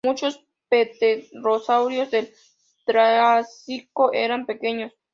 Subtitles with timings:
[0.03, 2.33] Muchos pterosaurios del
[2.87, 4.91] Triásico eran pequeños.